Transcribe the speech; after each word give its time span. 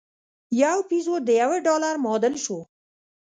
یو 0.63 0.77
پیزو 0.89 1.15
د 1.27 1.29
یوه 1.41 1.57
ډالر 1.67 1.95
معادل 2.03 2.33
شو. 2.43 2.59